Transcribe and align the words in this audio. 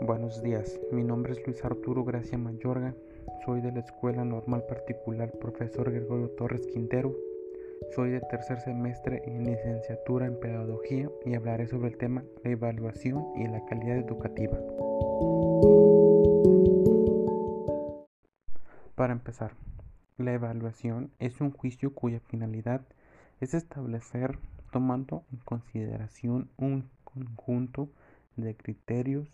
Buenos 0.00 0.42
días, 0.42 0.78
mi 0.92 1.02
nombre 1.02 1.32
es 1.32 1.46
Luis 1.46 1.64
Arturo 1.64 2.04
Gracia 2.04 2.36
Mayorga, 2.36 2.94
soy 3.44 3.62
de 3.62 3.72
la 3.72 3.80
Escuela 3.80 4.24
Normal 4.24 4.64
Particular 4.68 5.32
Profesor 5.38 5.90
Gregorio 5.90 6.28
Torres 6.30 6.66
Quintero, 6.66 7.16
soy 7.94 8.10
de 8.10 8.20
tercer 8.20 8.60
semestre 8.60 9.22
en 9.24 9.44
licenciatura 9.44 10.26
en 10.26 10.38
Pedagogía 10.38 11.10
y 11.24 11.34
hablaré 11.34 11.66
sobre 11.66 11.88
el 11.88 11.96
tema 11.96 12.24
la 12.44 12.50
evaluación 12.50 13.24
y 13.36 13.48
la 13.48 13.64
calidad 13.64 13.96
educativa. 13.96 14.58
Para 18.94 19.14
empezar, 19.14 19.52
la 20.18 20.34
evaluación 20.34 21.10
es 21.18 21.40
un 21.40 21.52
juicio 21.52 21.94
cuya 21.94 22.20
finalidad 22.20 22.82
es 23.40 23.54
establecer, 23.54 24.38
tomando 24.72 25.24
en 25.32 25.38
consideración 25.38 26.50
un 26.58 26.90
conjunto 27.04 27.88
de 28.36 28.54
criterios, 28.54 29.26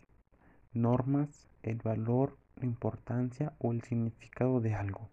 normas, 0.75 1.49
el 1.62 1.79
valor, 1.79 2.37
la 2.57 2.67
importancia 2.67 3.53
o 3.59 3.73
el 3.73 3.83
significado 3.83 4.61
de 4.61 4.75
algo. 4.75 5.09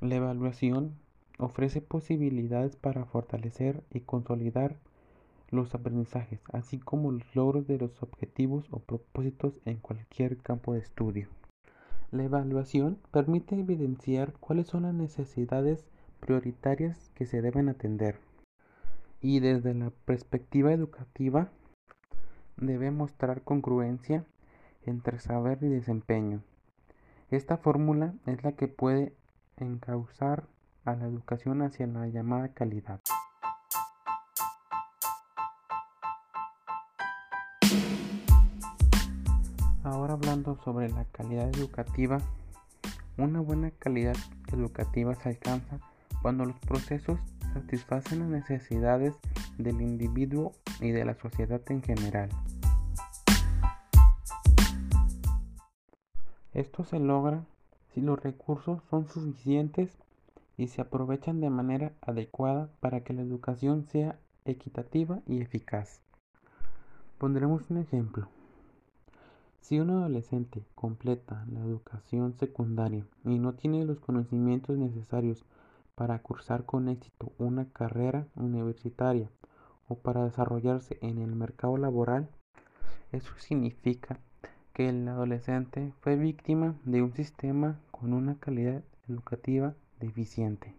La 0.00 0.16
evaluación 0.16 0.94
ofrece 1.38 1.80
posibilidades 1.80 2.76
para 2.76 3.04
fortalecer 3.04 3.82
y 3.90 4.00
consolidar 4.00 4.76
los 5.50 5.74
aprendizajes, 5.74 6.40
así 6.52 6.78
como 6.78 7.12
los 7.12 7.36
logros 7.36 7.66
de 7.66 7.78
los 7.78 8.02
objetivos 8.02 8.66
o 8.70 8.78
propósitos 8.78 9.60
en 9.64 9.76
cualquier 9.76 10.38
campo 10.38 10.72
de 10.72 10.80
estudio. 10.80 11.28
La 12.10 12.24
evaluación 12.24 12.98
permite 13.10 13.58
evidenciar 13.58 14.32
cuáles 14.40 14.66
son 14.66 14.82
las 14.82 14.94
necesidades 14.94 15.84
prioritarias 16.20 17.10
que 17.14 17.26
se 17.26 17.42
deben 17.42 17.68
atender. 17.68 18.16
Y 19.20 19.40
desde 19.40 19.74
la 19.74 19.90
perspectiva 20.04 20.72
educativa, 20.72 21.50
debe 22.56 22.90
mostrar 22.90 23.42
congruencia 23.42 24.24
entre 24.86 25.18
saber 25.18 25.58
y 25.62 25.68
desempeño. 25.68 26.42
Esta 27.30 27.56
fórmula 27.56 28.14
es 28.26 28.42
la 28.44 28.52
que 28.52 28.68
puede 28.68 29.14
encauzar 29.56 30.44
a 30.84 30.94
la 30.94 31.06
educación 31.06 31.62
hacia 31.62 31.86
la 31.86 32.06
llamada 32.08 32.48
calidad. 32.48 33.00
Ahora 39.82 40.14
hablando 40.14 40.56
sobre 40.64 40.88
la 40.88 41.04
calidad 41.06 41.48
educativa, 41.48 42.18
una 43.18 43.40
buena 43.40 43.70
calidad 43.70 44.16
educativa 44.52 45.14
se 45.14 45.28
alcanza 45.28 45.78
cuando 46.22 46.44
los 46.44 46.58
procesos 46.60 47.18
satisfacen 47.52 48.20
las 48.20 48.28
necesidades 48.28 49.14
del 49.58 49.80
individuo 49.80 50.52
y 50.80 50.90
de 50.90 51.04
la 51.04 51.14
sociedad 51.14 51.60
en 51.68 51.82
general. 51.82 52.30
Esto 56.54 56.84
se 56.84 56.98
logra 56.98 57.44
si 57.92 58.00
los 58.00 58.22
recursos 58.22 58.82
son 58.90 59.08
suficientes 59.08 59.96
y 60.56 60.68
se 60.68 60.82
aprovechan 60.82 61.40
de 61.40 61.48
manera 61.48 61.92
adecuada 62.02 62.68
para 62.80 63.02
que 63.02 63.14
la 63.14 63.22
educación 63.22 63.84
sea 63.84 64.18
equitativa 64.44 65.20
y 65.26 65.40
eficaz. 65.40 66.02
Pondremos 67.18 67.70
un 67.70 67.78
ejemplo. 67.78 68.28
Si 69.60 69.80
un 69.80 69.90
adolescente 69.90 70.64
completa 70.74 71.46
la 71.50 71.60
educación 71.60 72.34
secundaria 72.34 73.06
y 73.24 73.38
no 73.38 73.54
tiene 73.54 73.84
los 73.84 74.00
conocimientos 74.00 74.76
necesarios 74.76 75.46
para 75.94 76.18
cursar 76.18 76.66
con 76.66 76.88
éxito 76.88 77.32
una 77.38 77.66
carrera 77.66 78.26
universitaria 78.34 79.30
o 79.88 79.94
para 79.94 80.24
desarrollarse 80.24 80.98
en 81.00 81.18
el 81.18 81.34
mercado 81.34 81.76
laboral, 81.76 82.28
eso 83.12 83.32
significa 83.38 84.18
que 84.72 84.88
el 84.88 85.06
adolescente 85.08 85.92
fue 86.00 86.16
víctima 86.16 86.74
de 86.84 87.02
un 87.02 87.12
sistema 87.12 87.78
con 87.90 88.12
una 88.12 88.36
calidad 88.36 88.82
educativa 89.08 89.74
deficiente. 90.00 90.74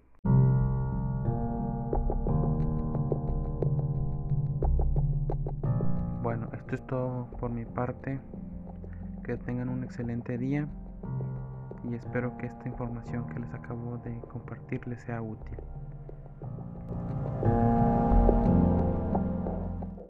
Bueno, 6.24 6.50
esto 6.54 6.76
es 6.76 6.88
todo 6.88 7.28
por 7.40 7.52
mi 7.52 7.66
parte. 7.66 8.20
Que 9.24 9.38
tengan 9.38 9.70
un 9.70 9.84
excelente 9.84 10.38
día 10.38 10.68
y 11.90 11.96
espero 11.96 12.38
que 12.38 12.48
esta 12.48 12.68
información 12.68 13.26
que 13.28 13.40
les 13.40 13.54
acabo 13.54 13.98
de 14.00 14.20
compartir 14.30 14.86
les 14.88 15.02
sea 15.02 15.22
útil. 15.22 15.58